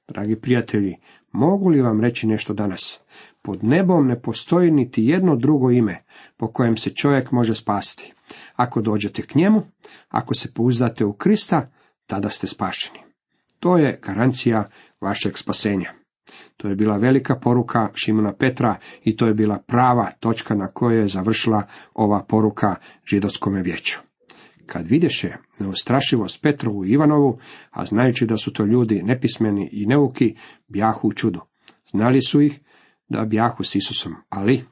Dragi 0.09 0.37
prijatelji, 0.37 0.97
mogu 1.33 1.69
li 1.69 1.83
vam 1.83 2.01
reći 2.01 2.27
nešto 2.27 2.55
danas? 2.55 3.01
Pod 3.43 3.65
nebom 3.65 4.07
ne 4.07 4.23
postoji 4.23 4.71
niti 4.71 5.05
jedno 5.05 5.37
drugo 5.37 5.71
ime 5.71 6.05
po 6.37 6.53
kojem 6.53 6.77
se 6.77 6.91
čovjek 6.91 7.31
može 7.31 7.55
spasiti. 7.55 8.13
Ako 8.57 8.81
dođete 8.81 9.23
k 9.23 9.35
njemu, 9.35 9.63
ako 10.09 10.35
se 10.35 10.55
pouzdate 10.55 11.05
u 11.05 11.13
Krista, 11.13 11.71
tada 12.07 12.29
ste 12.29 12.47
spašeni. 12.47 12.99
To 13.61 13.79
je 13.79 14.01
garancija 14.03 14.69
vašeg 15.01 15.39
spasenja. 15.39 16.00
To 16.57 16.69
je 16.69 16.75
bila 16.75 16.97
velika 16.97 17.37
poruka 17.37 17.89
Šimuna 17.95 18.33
Petra 18.33 18.77
i 19.05 19.17
to 19.17 19.27
je 19.27 19.35
bila 19.35 19.59
prava 19.59 20.11
točka 20.21 20.55
na 20.55 20.67
kojoj 20.67 21.01
je 21.01 21.09
završila 21.09 21.63
ova 21.95 22.25
poruka 22.29 22.75
židovskome 23.07 23.63
vijeću. 23.63 23.99
Kad 24.67 24.87
vidješe 24.87 25.37
neustrašivost 25.59 26.43
Petrovu 26.43 26.85
i 26.85 26.91
Ivanovu, 26.91 27.39
a 27.71 27.85
znajući 27.85 28.27
da 28.27 28.37
su 28.37 28.53
to 28.53 28.65
ljudi 28.65 29.03
nepismeni 29.03 29.69
i 29.73 29.87
neuki, 29.87 30.35
bjahu 30.69 31.09
u 31.09 31.13
čudu. 31.13 31.41
Znali 31.91 32.23
su 32.23 32.41
ih 32.41 32.61
da 33.09 33.25
bjahu 33.25 33.65
s 33.65 33.75
Isusom, 33.75 34.15
ali, 34.29 34.65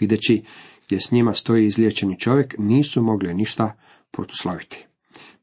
videći 0.00 0.42
gdje 0.86 1.00
s 1.00 1.10
njima 1.10 1.34
stoji 1.34 1.66
izliječeni 1.66 2.18
čovjek, 2.18 2.54
nisu 2.58 3.02
mogli 3.02 3.34
ništa 3.34 3.76
protuslaviti. 4.10 4.86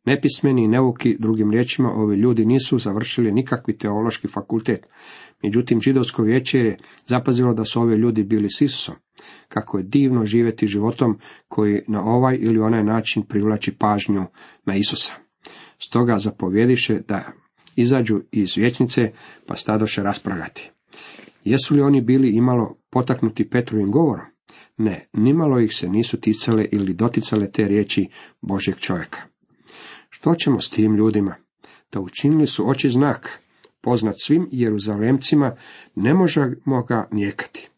Nepismeni 0.05 0.63
i 0.63 0.67
neuki, 0.67 1.17
drugim 1.19 1.51
riječima, 1.51 1.91
ovi 1.91 2.17
ljudi 2.17 2.45
nisu 2.45 2.79
završili 2.79 3.31
nikakvi 3.31 3.77
teološki 3.77 4.27
fakultet. 4.27 4.85
Međutim, 5.43 5.81
židovsko 5.81 6.23
vijeće 6.23 6.59
je 6.59 6.77
zapazilo 7.07 7.53
da 7.53 7.65
su 7.65 7.81
ovi 7.81 7.95
ljudi 7.95 8.23
bili 8.23 8.49
s 8.49 8.61
Isusom. 8.61 8.95
Kako 9.47 9.77
je 9.77 9.83
divno 9.83 10.25
živjeti 10.25 10.67
životom 10.67 11.19
koji 11.47 11.81
na 11.87 12.03
ovaj 12.03 12.37
ili 12.41 12.59
onaj 12.59 12.83
način 12.83 13.23
privlači 13.23 13.75
pažnju 13.77 14.25
na 14.65 14.75
Isusa. 14.75 15.13
Stoga 15.77 16.19
zapovjediše 16.19 16.99
da 17.07 17.31
izađu 17.75 18.21
iz 18.31 18.57
vječnice 18.57 19.11
pa 19.47 19.55
stadoše 19.55 20.03
raspravljati. 20.03 20.71
Jesu 21.43 21.75
li 21.75 21.81
oni 21.81 22.01
bili 22.01 22.29
imalo 22.29 22.77
potaknuti 22.89 23.49
Petrovim 23.49 23.91
govorom? 23.91 24.25
Ne, 24.77 25.07
nimalo 25.13 25.59
ih 25.59 25.73
se 25.73 25.89
nisu 25.89 26.19
ticale 26.19 26.65
ili 26.71 26.93
doticale 26.93 27.51
te 27.51 27.67
riječi 27.67 28.07
Božjeg 28.41 28.77
čovjeka. 28.77 29.19
Što 30.19 30.35
ćemo 30.35 30.59
s 30.59 30.69
tim 30.69 30.95
ljudima? 30.95 31.35
Da 31.91 31.99
učinili 31.99 32.47
su 32.47 32.69
oči 32.69 32.89
znak, 32.89 33.39
poznat 33.81 34.15
svim 34.17 34.47
Jeruzalemcima, 34.51 35.55
ne 35.95 36.13
možemo 36.13 36.83
ga 36.87 37.07
nijekati. 37.11 37.69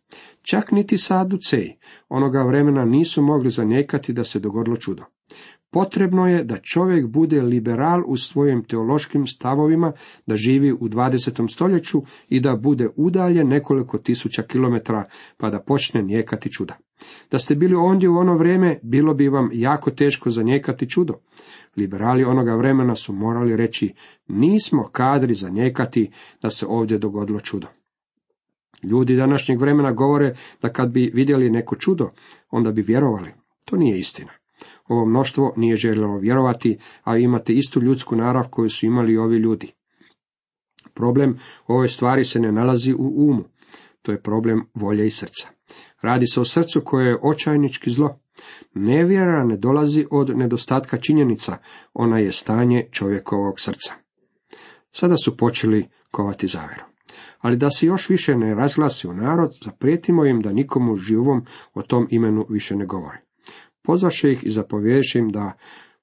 Čak 0.42 0.72
niti 0.72 0.98
saduceji 0.98 1.78
onoga 2.10 2.44
vremena 2.44 2.86
nisu 2.86 3.22
mogli 3.22 3.50
zanijekati 3.50 4.14
da 4.14 4.24
se 4.24 4.40
dogodilo 4.40 4.78
čudo. 4.78 5.04
Potrebno 5.72 6.28
je 6.28 6.44
da 6.44 6.58
čovjek 6.58 7.08
bude 7.08 7.42
liberal 7.42 8.04
u 8.08 8.18
svojim 8.18 8.64
teološkim 8.64 9.28
stavovima, 9.28 9.92
da 10.26 10.36
živi 10.36 10.72
u 10.72 10.90
20. 10.90 11.52
stoljeću 11.54 12.02
i 12.30 12.40
da 12.40 12.56
bude 12.56 12.90
udaljen 12.96 13.48
nekoliko 13.48 13.98
tisuća 13.98 14.44
kilometara 14.44 15.06
pa 15.38 15.50
da 15.50 15.60
počne 15.60 16.02
nijekati 16.02 16.52
čuda. 16.52 16.78
Da 17.32 17.38
ste 17.38 17.56
bili 17.56 17.76
ondje 17.76 18.10
u 18.10 18.18
ono 18.18 18.38
vrijeme, 18.38 18.80
bilo 18.84 19.14
bi 19.14 19.30
vam 19.30 19.50
jako 19.54 19.92
teško 19.92 20.30
zanijekati 20.30 20.90
čudo. 20.90 21.14
Liberali 21.78 22.24
onoga 22.24 22.56
vremena 22.56 22.96
su 22.96 23.14
morali 23.14 23.56
reći, 23.56 23.94
nismo 24.28 24.90
kadri 24.92 25.34
zanijekati 25.34 26.12
da 26.42 26.50
se 26.50 26.66
ovdje 26.70 26.98
dogodilo 26.98 27.40
čudo. 27.40 27.68
Ljudi 28.84 29.16
današnjeg 29.16 29.62
vremena 29.62 29.92
govore 29.92 30.36
da 30.62 30.70
kad 30.70 30.92
bi 30.92 31.12
vidjeli 31.14 31.50
neko 31.50 31.76
čudo, 31.76 32.10
onda 32.50 32.72
bi 32.72 32.82
vjerovali. 32.82 33.32
To 33.66 33.78
nije 33.78 34.00
istina. 34.00 34.41
Ovo 34.88 35.06
mnoštvo 35.06 35.54
nije 35.58 35.76
željelo 35.76 36.18
vjerovati, 36.18 36.78
a 37.04 37.18
imate 37.18 37.54
istu 37.54 37.82
ljudsku 37.82 38.16
narav 38.16 38.50
koju 38.50 38.70
su 38.70 38.86
imali 38.86 39.18
ovi 39.18 39.38
ljudi. 39.38 39.72
Problem 40.94 41.38
ovoj 41.68 41.88
stvari 41.88 42.26
se 42.26 42.40
ne 42.40 42.52
nalazi 42.52 42.94
u 42.94 43.14
umu. 43.16 43.44
To 44.02 44.12
je 44.12 44.22
problem 44.22 44.66
volje 44.74 45.06
i 45.06 45.10
srca. 45.10 45.48
Radi 46.02 46.28
se 46.28 46.40
o 46.40 46.46
srcu 46.46 46.82
koje 46.86 47.08
je 47.08 47.20
očajnički 47.22 47.92
zlo. 47.92 48.20
Nevjera 48.74 49.46
ne 49.46 49.58
dolazi 49.58 50.06
od 50.12 50.38
nedostatka 50.38 50.98
činjenica, 50.98 51.58
ona 51.94 52.20
je 52.20 52.32
stanje 52.32 52.88
čovjekovog 52.92 53.60
srca. 53.60 53.94
Sada 54.92 55.16
su 55.18 55.38
počeli 55.38 55.88
kovati 56.12 56.48
zavjeru. 56.48 56.84
Ali 57.40 57.58
da 57.58 57.70
se 57.70 57.86
još 57.86 58.10
više 58.10 58.36
ne 58.36 58.56
razglasi 58.56 59.08
u 59.08 59.14
narod, 59.14 59.52
zaprijetimo 59.64 60.26
im 60.26 60.42
da 60.42 60.54
nikomu 60.54 60.96
živom 60.96 61.46
o 61.74 61.82
tom 61.82 62.08
imenu 62.10 62.46
više 62.50 62.76
ne 62.76 62.86
govori. 62.86 63.18
Pozvaše 63.84 64.32
ih 64.32 64.44
i 64.44 64.52
zapovjedeše 64.52 65.20
im 65.20 65.30
da 65.30 65.54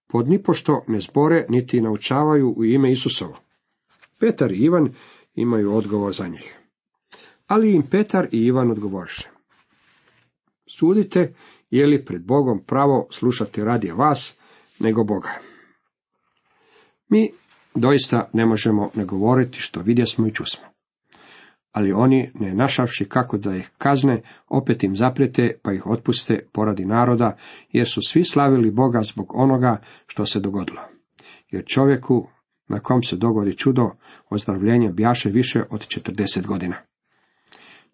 pod 0.06 0.28
nipošto 0.28 0.85
ne 0.87 1.00
zbore 1.00 1.47
niti 1.49 1.80
naučavaju 1.80 2.54
u 2.56 2.64
ime 2.64 2.92
Isusovo. 2.92 3.37
Petar 4.20 4.52
i 4.52 4.56
Ivan 4.56 4.94
imaju 5.35 5.75
odgovor 5.75 6.12
za 6.12 6.28
njih. 6.28 6.58
Ali 7.47 7.75
im 7.75 7.82
Petar 7.90 8.28
i 8.32 8.38
Ivan 8.38 8.70
odgovoriše. 8.70 9.28
Sudite 10.78 11.35
je 11.70 11.87
li 11.87 12.04
pred 12.04 12.23
Bogom 12.25 12.64
pravo 12.64 13.06
slušati 13.11 13.64
radije 13.64 13.94
vas 13.94 14.37
nego 14.80 15.04
Boga. 15.04 15.30
Mi 17.08 17.32
doista 17.75 18.30
ne 18.32 18.47
možemo 18.47 18.90
ne 18.94 19.04
govoriti 19.04 19.61
što 19.61 19.80
vidjesmo 19.80 20.26
i 20.26 20.35
čusmo. 20.35 20.67
Ali 21.72 21.92
oni, 21.92 22.30
ne 22.34 22.54
našavši 22.54 23.04
kako 23.04 23.38
da 23.38 23.56
ih 23.56 23.70
kazne, 23.78 24.22
opet 24.48 24.84
im 24.84 24.96
zaprijete 24.96 25.58
pa 25.62 25.72
ih 25.72 25.87
otpuste 25.87 26.38
poradi 26.52 26.84
naroda, 26.84 27.37
jer 27.72 27.88
su 27.88 28.00
svi 28.02 28.25
slavili 28.25 28.70
Boga 28.70 29.02
zbog 29.02 29.32
onoga 29.34 29.80
što 30.06 30.26
se 30.26 30.40
dogodilo. 30.40 30.80
Jer 31.50 31.64
čovjeku 31.66 32.28
na 32.68 32.80
kom 32.80 33.02
se 33.02 33.16
dogodi 33.16 33.56
čudo, 33.56 33.90
ozdravljenje 34.30 34.92
bjaše 34.92 35.30
više 35.30 35.62
od 35.70 35.87
40 35.87 36.46
godina. 36.46 36.76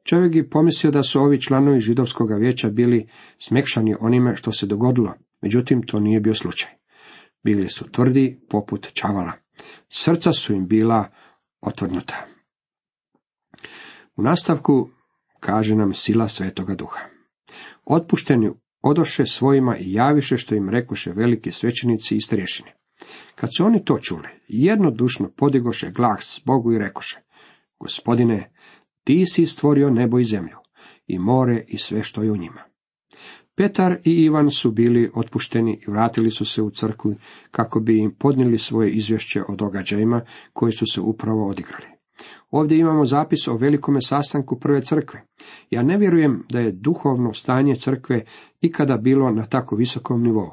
Čovjek 0.04 0.32
bi 0.32 0.50
pomislio 0.50 0.90
da 0.90 1.02
su 1.02 1.20
ovi 1.20 1.40
članovi 1.40 1.80
židovskog 1.80 2.38
vijeća 2.38 2.68
bili 2.68 3.08
smekšani 3.38 3.94
onime 4.00 4.36
što 4.36 4.52
se 4.52 4.66
dogodilo, 4.66 5.14
međutim 5.42 5.82
to 5.82 6.00
nije 6.00 6.20
bio 6.20 6.34
slučaj. 6.34 6.70
Bili 7.44 7.68
su 7.68 7.90
tvrdi 7.90 8.38
poput 8.48 8.92
čavala. 8.92 9.32
Srca 9.88 10.32
su 10.32 10.54
im 10.54 10.66
bila 10.66 11.08
otvrnuta. 11.60 12.33
U 14.16 14.22
nastavku 14.22 14.90
kaže 15.40 15.76
nam 15.76 15.92
sila 15.92 16.28
svetoga 16.28 16.74
duha. 16.74 17.00
Otpušteni 17.84 18.50
odoše 18.82 19.26
svojima 19.26 19.76
i 19.76 19.92
javiše 19.92 20.36
što 20.36 20.54
im 20.54 20.68
rekoše 20.68 21.12
veliki 21.12 21.50
svećenici 21.50 22.16
i 22.16 22.20
strešine. 22.20 22.74
Kad 23.34 23.50
su 23.56 23.64
oni 23.64 23.84
to 23.84 23.98
čuli, 23.98 24.28
jednodušno 24.48 25.30
podigoše 25.36 25.90
glas 25.90 26.42
Bogu 26.44 26.72
i 26.72 26.78
rekoše, 26.78 27.20
Gospodine, 27.80 28.50
ti 29.04 29.26
si 29.26 29.46
stvorio 29.46 29.90
nebo 29.90 30.18
i 30.18 30.24
zemlju, 30.24 30.56
i 31.06 31.18
more 31.18 31.64
i 31.68 31.78
sve 31.78 32.02
što 32.02 32.22
je 32.22 32.32
u 32.32 32.36
njima. 32.36 32.62
Petar 33.56 33.96
i 34.04 34.10
Ivan 34.10 34.50
su 34.50 34.72
bili 34.72 35.10
otpušteni 35.14 35.80
i 35.86 35.90
vratili 35.90 36.30
su 36.30 36.44
se 36.44 36.62
u 36.62 36.70
crkvu 36.70 37.14
kako 37.50 37.80
bi 37.80 37.98
im 37.98 38.14
podnijeli 38.18 38.58
svoje 38.58 38.90
izvješće 38.90 39.42
o 39.48 39.56
događajima 39.56 40.24
koji 40.52 40.72
su 40.72 40.86
se 40.86 41.00
upravo 41.00 41.48
odigrali. 41.48 41.93
Ovdje 42.56 42.78
imamo 42.78 43.04
zapis 43.04 43.48
o 43.48 43.56
velikome 43.56 44.02
sastanku 44.02 44.58
prve 44.60 44.84
crkve. 44.84 45.26
Ja 45.70 45.82
ne 45.82 45.98
vjerujem 45.98 46.44
da 46.50 46.60
je 46.60 46.72
duhovno 46.72 47.32
stanje 47.32 47.76
crkve 47.76 48.24
ikada 48.60 48.96
bilo 48.96 49.30
na 49.30 49.46
tako 49.46 49.76
visokom 49.76 50.22
nivou. 50.22 50.50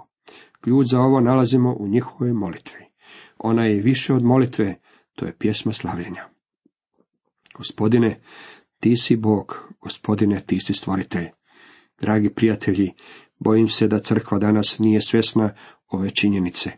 Ključ 0.62 0.88
za 0.88 1.00
ovo 1.00 1.20
nalazimo 1.20 1.76
u 1.80 1.88
njihovoj 1.88 2.34
molitvi. 2.34 2.86
Ona 3.38 3.66
je 3.66 3.82
više 3.82 4.14
od 4.14 4.24
molitve, 4.24 4.76
to 5.16 5.26
je 5.26 5.36
pjesma 5.38 5.74
slavljenja. 5.74 6.30
Gospodine, 7.58 8.20
ti 8.80 8.98
si 8.98 9.16
Bog, 9.16 9.74
gospodine, 9.82 10.40
ti 10.40 10.60
si 10.60 10.74
stvoritelj. 10.74 11.28
Dragi 12.02 12.30
prijatelji, 12.30 12.94
bojim 13.40 13.68
se 13.68 13.88
da 13.88 14.00
crkva 14.00 14.40
danas 14.40 14.80
nije 14.80 15.02
svjesna 15.02 15.54
ove 15.88 16.10
činjenice. 16.10 16.72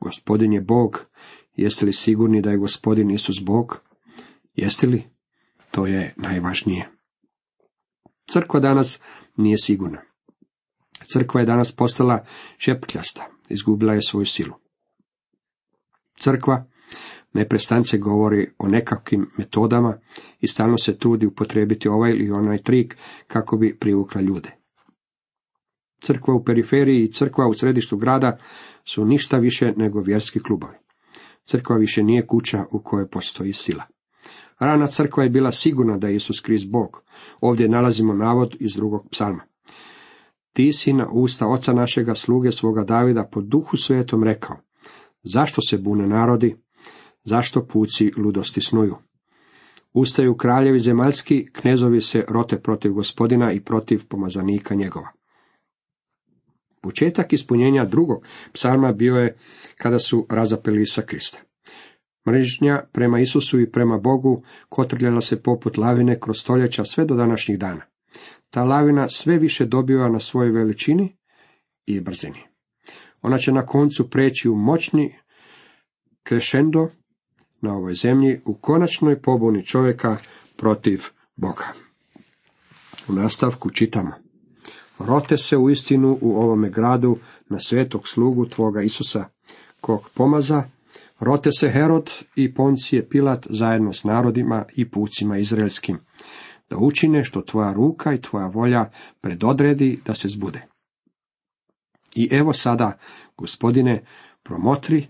Gospodin 0.00 0.52
je 0.52 0.60
Bog, 0.60 1.06
jeste 1.54 1.86
li 1.86 1.92
sigurni 1.92 2.42
da 2.42 2.50
je 2.50 2.56
gospodin 2.56 3.10
Isus 3.10 3.44
Bog? 3.44 3.85
Jeste 4.56 4.86
li? 4.86 5.04
To 5.70 5.86
je 5.86 6.14
najvažnije. 6.16 6.88
Crkva 8.26 8.60
danas 8.60 9.00
nije 9.36 9.58
sigurna. 9.58 10.00
Crkva 11.12 11.40
je 11.40 11.46
danas 11.46 11.72
postala 11.72 12.24
šepkljasta, 12.58 13.26
izgubila 13.48 13.94
je 13.94 14.00
svoju 14.02 14.26
silu. 14.26 14.54
Crkva 16.14 16.64
neprestance 17.32 17.98
govori 17.98 18.50
o 18.58 18.68
nekakvim 18.68 19.30
metodama 19.38 19.98
i 20.40 20.46
stalno 20.46 20.78
se 20.78 20.98
trudi 20.98 21.26
upotrebiti 21.26 21.88
ovaj 21.88 22.10
ili 22.10 22.30
onaj 22.30 22.58
trik 22.58 22.96
kako 23.26 23.56
bi 23.56 23.78
privukla 23.78 24.20
ljude. 24.20 24.50
Crkva 26.00 26.34
u 26.34 26.44
periferiji 26.44 27.04
i 27.04 27.12
crkva 27.12 27.48
u 27.48 27.54
središtu 27.54 27.96
grada 27.96 28.38
su 28.84 29.04
ništa 29.04 29.38
više 29.38 29.72
nego 29.76 30.00
vjerski 30.00 30.40
klubovi. 30.40 30.76
Crkva 31.44 31.76
više 31.76 32.02
nije 32.02 32.26
kuća 32.26 32.64
u 32.70 32.82
kojoj 32.82 33.10
postoji 33.10 33.52
sila. 33.52 33.84
Rana 34.58 34.86
crkva 34.86 35.22
je 35.22 35.30
bila 35.30 35.52
sigurna 35.52 35.98
da 35.98 36.08
je 36.08 36.16
Isus 36.16 36.40
kriz 36.40 36.64
Bog. 36.64 37.02
Ovdje 37.40 37.68
nalazimo 37.68 38.14
navod 38.14 38.56
iz 38.60 38.74
drugog 38.74 39.08
psalma. 39.10 39.42
Ti 40.52 40.72
si 40.72 40.92
na 40.92 41.08
usta 41.12 41.46
oca 41.46 41.72
našega 41.72 42.14
sluge 42.14 42.52
svoga 42.52 42.84
Davida 42.84 43.28
po 43.32 43.40
duhu 43.40 43.76
svetom 43.76 44.24
rekao. 44.24 44.56
Zašto 45.22 45.60
se 45.62 45.78
bune 45.78 46.06
narodi? 46.06 46.56
Zašto 47.24 47.66
puci 47.66 48.12
ludosti 48.16 48.60
snuju? 48.60 48.96
Ustaju 49.92 50.36
kraljevi 50.36 50.80
zemaljski, 50.80 51.46
knezovi 51.52 52.00
se 52.00 52.24
rote 52.28 52.60
protiv 52.62 52.92
gospodina 52.92 53.52
i 53.52 53.60
protiv 53.60 54.06
pomazanika 54.08 54.74
njegova. 54.74 55.08
Početak 56.80 57.32
ispunjenja 57.32 57.84
drugog 57.84 58.24
psalma 58.52 58.92
bio 58.92 59.16
je 59.16 59.36
kada 59.76 59.98
su 59.98 60.26
razapeli 60.30 60.82
Isusa 60.82 61.02
Krista. 61.02 61.38
Mrežnja 62.26 62.82
prema 62.92 63.20
Isusu 63.20 63.60
i 63.60 63.70
prema 63.70 63.98
Bogu 63.98 64.42
kotrljala 64.68 65.20
se 65.20 65.42
poput 65.42 65.76
lavine 65.76 66.20
kroz 66.20 66.36
stoljeća 66.40 66.84
sve 66.84 67.04
do 67.04 67.14
današnjih 67.14 67.58
dana. 67.58 67.82
Ta 68.50 68.64
lavina 68.64 69.08
sve 69.08 69.38
više 69.38 69.64
dobiva 69.64 70.08
na 70.08 70.20
svojoj 70.20 70.50
veličini 70.50 71.16
i 71.86 72.00
brzini. 72.00 72.42
Ona 73.22 73.38
će 73.38 73.52
na 73.52 73.66
koncu 73.66 74.10
preći 74.10 74.48
u 74.48 74.56
moćni 74.56 75.14
crescendo 76.28 76.88
na 77.60 77.74
ovoj 77.74 77.94
zemlji 77.94 78.40
u 78.44 78.54
konačnoj 78.54 79.22
pobuni 79.22 79.66
čovjeka 79.66 80.16
protiv 80.56 81.02
Boga. 81.36 81.64
U 83.08 83.12
nastavku 83.12 83.70
čitamo. 83.70 84.12
Rote 84.98 85.36
se 85.36 85.56
u 85.56 85.70
istinu 85.70 86.18
u 86.20 86.36
ovome 86.36 86.70
gradu 86.70 87.18
na 87.48 87.58
svetog 87.58 88.08
slugu 88.08 88.46
tvoga 88.46 88.82
Isusa, 88.82 89.24
kog 89.80 90.10
pomaza, 90.14 90.64
rote 91.20 91.50
se 91.52 91.70
Herod 91.70 92.10
i 92.36 92.54
Poncije 92.54 93.08
Pilat 93.08 93.46
zajedno 93.50 93.92
s 93.92 94.04
narodima 94.04 94.64
i 94.76 94.90
pucima 94.90 95.38
izraelskim, 95.38 95.98
da 96.70 96.76
učine 96.76 97.24
što 97.24 97.40
tvoja 97.40 97.72
ruka 97.72 98.14
i 98.14 98.20
tvoja 98.20 98.46
volja 98.46 98.90
predodredi 99.20 100.00
da 100.06 100.14
se 100.14 100.28
zbude. 100.28 100.66
I 102.14 102.28
evo 102.32 102.52
sada, 102.52 102.98
gospodine, 103.36 104.04
promotri 104.42 105.06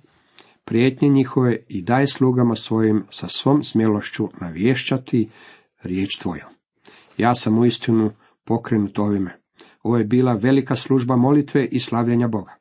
prijetnje 0.66 1.08
njihove 1.08 1.56
i 1.68 1.82
daj 1.82 2.06
slugama 2.06 2.54
svojim 2.54 3.04
sa 3.10 3.28
svom 3.28 3.62
smjelošću 3.62 4.28
navješćati 4.40 5.28
riječ 5.82 6.18
tvoju. 6.18 6.44
Ja 7.18 7.34
sam 7.34 7.58
uistinu 7.58 8.10
pokrenut 8.44 8.98
ovime. 8.98 9.36
Ovo 9.82 9.96
je 9.96 10.04
bila 10.04 10.32
velika 10.32 10.76
služba 10.76 11.16
molitve 11.16 11.68
i 11.70 11.78
slavljenja 11.78 12.28
Boga. 12.28 12.54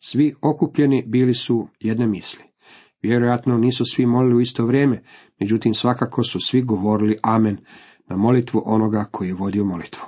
Svi 0.00 0.34
okupljeni 0.42 1.04
bili 1.06 1.34
su 1.34 1.68
jedne 1.80 2.06
misli. 2.06 2.45
Vjerojatno 3.06 3.58
nisu 3.58 3.84
svi 3.84 4.06
molili 4.06 4.34
u 4.34 4.40
isto 4.40 4.66
vrijeme, 4.66 5.02
međutim 5.40 5.74
svakako 5.74 6.22
su 6.22 6.40
svi 6.40 6.62
govorili 6.62 7.18
amen 7.22 7.58
na 8.08 8.16
molitvu 8.16 8.62
onoga 8.64 9.04
koji 9.10 9.28
je 9.28 9.34
vodio 9.34 9.64
molitvu. 9.64 10.02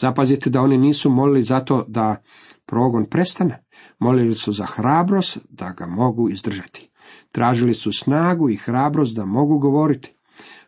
Zapazite 0.00 0.50
da 0.50 0.60
oni 0.60 0.78
nisu 0.78 1.10
molili 1.10 1.42
zato 1.42 1.84
da 1.88 2.22
progon 2.66 3.06
prestane, 3.10 3.64
molili 3.98 4.34
su 4.34 4.52
za 4.52 4.66
hrabrost 4.66 5.38
da 5.50 5.72
ga 5.72 5.86
mogu 5.86 6.30
izdržati. 6.30 6.90
Tražili 7.32 7.74
su 7.74 7.92
snagu 7.92 8.50
i 8.50 8.56
hrabrost 8.56 9.16
da 9.16 9.24
mogu 9.24 9.58
govoriti. 9.58 10.14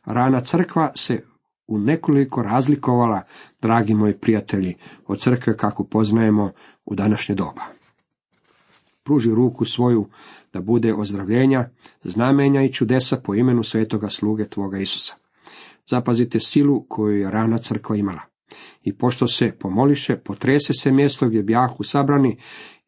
Rana 0.05 0.41
crkva 0.41 0.93
se 0.95 1.25
u 1.67 1.79
nekoliko 1.79 2.43
razlikovala, 2.43 3.23
dragi 3.63 3.95
moji 3.95 4.19
prijatelji, 4.19 4.75
od 5.07 5.21
crkve 5.21 5.57
kako 5.57 5.85
poznajemo 5.85 6.53
u 6.85 6.95
današnje 6.95 7.35
doba. 7.35 7.63
Pruži 9.05 9.31
ruku 9.31 9.65
svoju 9.65 10.09
da 10.55 10.61
bude 10.61 10.95
ozdravljenja, 10.95 11.69
znamenja 12.05 12.63
i 12.63 12.73
čudesa 12.73 13.17
po 13.17 13.35
imenu 13.35 13.63
svetoga 13.63 14.09
sluge 14.09 14.49
tvoga 14.49 14.79
Isusa. 14.79 15.15
Zapazite 15.91 16.41
silu 16.41 16.87
koju 16.89 17.19
je 17.19 17.31
rana 17.31 17.59
crkva 17.59 17.97
imala. 17.97 18.21
I 18.83 18.97
pošto 18.97 19.27
se 19.27 19.53
pomoliše, 19.61 20.17
potrese 20.17 20.73
se 20.73 20.93
mjesto 20.93 21.29
gdje 21.29 21.43
bjahu 21.43 21.83
sabrani 21.83 22.37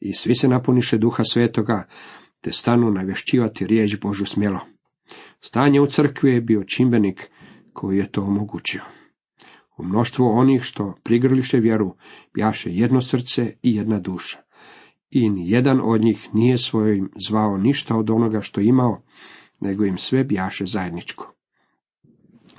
i 0.00 0.12
svi 0.12 0.34
se 0.34 0.48
napuniše 0.48 0.98
duha 0.98 1.24
svetoga, 1.24 1.88
te 2.40 2.52
stanu 2.52 2.90
navješćivati 2.90 3.66
riječ 3.66 3.96
Božu 4.00 4.24
smjelo. 4.24 4.60
Stanje 5.40 5.80
u 5.80 5.86
crkvi 5.86 6.32
je 6.32 6.40
bio 6.40 6.64
čimbenik 6.64 7.30
koji 7.72 7.98
je 7.98 8.12
to 8.12 8.22
omogućio. 8.22 8.82
U 9.76 9.84
mnoštvu 9.84 10.26
onih 10.26 10.62
što 10.62 10.94
prigrliše 11.02 11.58
vjeru, 11.58 11.96
bjaše 12.34 12.70
jedno 12.72 13.00
srce 13.00 13.52
i 13.62 13.76
jedna 13.76 13.98
duša. 13.98 14.45
I 15.10 15.32
jedan 15.36 15.80
od 15.84 16.00
njih 16.00 16.28
nije 16.32 16.58
svojim 16.58 17.10
zvao 17.28 17.56
ništa 17.56 17.96
od 17.96 18.10
onoga 18.10 18.40
što 18.40 18.60
imao, 18.60 19.02
nego 19.60 19.84
im 19.84 19.98
sve 19.98 20.24
bjaše 20.24 20.66
zajedničko. 20.66 21.32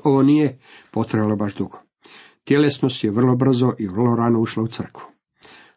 Ovo 0.04 0.24
nije 0.24 0.60
potrajalo 0.92 1.36
baš 1.36 1.56
dugo. 1.56 1.80
Tjelesnost 2.44 3.04
je 3.04 3.12
vrlo 3.12 3.36
brzo 3.36 3.74
i 3.80 3.88
vrlo 3.88 4.16
rano 4.16 4.40
ušla 4.40 4.64
u 4.64 4.68
crkvu. 4.68 5.04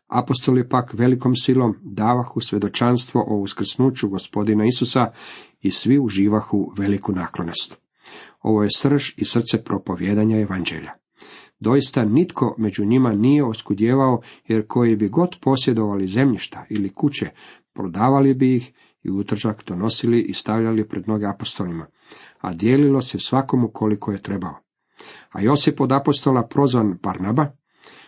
Apostoli 0.06 0.68
pak 0.68 0.94
velikom 0.94 1.34
silom 1.34 1.74
davahu 1.82 2.40
svedočanstvo 2.40 3.24
o 3.28 3.36
uskrsnuću 3.36 4.08
gospodina 4.08 4.64
Isusa 4.64 5.12
i 5.60 5.70
svi 5.70 5.98
uživahu 5.98 6.72
veliku 6.78 7.12
naklonost. 7.12 7.80
Ovo 8.42 8.62
je 8.62 8.68
srž 8.76 9.10
i 9.16 9.24
srce 9.24 9.64
propovjedanja 9.64 10.40
evanđelja. 10.40 10.99
Doista 11.60 12.04
nitko 12.04 12.54
među 12.58 12.84
njima 12.84 13.12
nije 13.12 13.44
oskudjevao, 13.44 14.20
jer 14.48 14.66
koji 14.66 14.96
bi 14.96 15.08
god 15.08 15.36
posjedovali 15.40 16.06
zemljišta 16.06 16.64
ili 16.70 16.92
kuće, 16.94 17.30
prodavali 17.72 18.34
bi 18.34 18.56
ih 18.56 18.72
i 19.02 19.10
utržak 19.10 19.64
donosili 19.66 20.20
i 20.20 20.32
stavljali 20.32 20.88
pred 20.88 21.08
noge 21.08 21.26
apostolima, 21.26 21.86
a 22.40 22.54
dijelilo 22.54 23.00
se 23.00 23.18
svakomu 23.18 23.70
koliko 23.72 24.12
je 24.12 24.22
trebao. 24.22 24.54
A 25.30 25.40
Josip 25.40 25.80
od 25.80 25.92
apostola 25.92 26.46
prozvan 26.46 26.98
Barnaba, 27.02 27.46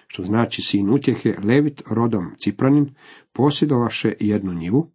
što 0.06 0.22
znači 0.22 0.62
sin 0.62 0.90
utjehe, 0.90 1.34
Levit 1.44 1.82
rodom 1.90 2.30
Cipranin, 2.38 2.94
posjedovaše 3.32 4.14
jednu 4.20 4.54
njivu, 4.54 4.90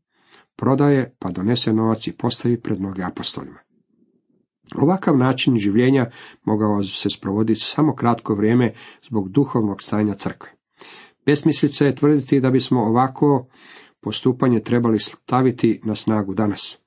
prodaje 0.55 1.15
pa 1.19 1.31
donese 1.31 1.73
novac 1.73 2.07
i 2.07 2.11
postavi 2.11 2.61
pred 2.61 2.81
noge 2.81 3.03
apostolima. 3.03 3.66
Ovakav 4.75 5.17
način 5.17 5.57
življenja 5.57 6.09
mogao 6.43 6.83
se 6.83 7.09
sprovoditi 7.09 7.59
samo 7.59 7.95
kratko 7.95 8.35
vrijeme 8.35 8.73
zbog 9.07 9.29
duhovnog 9.29 9.83
stanja 9.83 10.13
crkve. 10.13 10.49
Besmislica 11.25 11.85
je 11.85 11.95
tvrditi 11.95 12.39
da 12.39 12.51
bismo 12.51 12.81
ovako 12.81 13.47
postupanje 14.01 14.59
trebali 14.59 14.99
staviti 14.99 15.81
na 15.83 15.95
snagu 15.95 16.33
danas. 16.33 16.79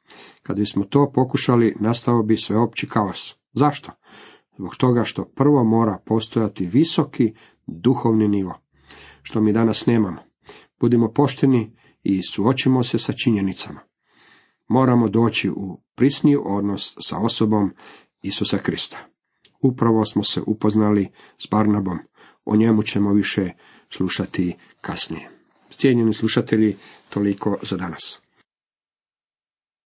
Kad 0.42 0.56
bismo 0.56 0.84
to 0.84 1.12
pokušali, 1.14 1.76
nastao 1.80 2.22
bi 2.22 2.36
sveopći 2.36 2.88
kaos. 2.88 3.34
Zašto? 3.52 3.92
Zbog 4.58 4.76
toga 4.76 5.04
što 5.04 5.24
prvo 5.24 5.64
mora 5.64 5.98
postojati 6.06 6.66
visoki 6.66 7.34
duhovni 7.66 8.28
nivo, 8.28 8.54
što 9.22 9.40
mi 9.40 9.52
danas 9.52 9.86
nemamo. 9.86 10.22
Budimo 10.80 11.12
pošteni 11.12 11.76
i 12.02 12.22
suočimo 12.22 12.82
se 12.82 12.98
sa 12.98 13.12
činjenicama 13.12 13.89
moramo 14.70 15.08
doći 15.08 15.50
u 15.50 15.80
prisniji 15.94 16.36
odnos 16.44 16.94
sa 16.98 17.18
osobom 17.18 17.74
Isusa 18.22 18.58
Krista. 18.58 18.98
Upravo 19.62 20.04
smo 20.04 20.22
se 20.22 20.40
upoznali 20.46 21.08
s 21.38 21.46
Barnabom, 21.50 21.98
o 22.44 22.56
njemu 22.56 22.82
ćemo 22.82 23.12
više 23.12 23.50
slušati 23.90 24.56
kasnije. 24.80 25.30
Cijenjeni 25.70 26.14
slušatelji, 26.14 26.76
toliko 27.08 27.56
za 27.62 27.76
danas. 27.76 28.22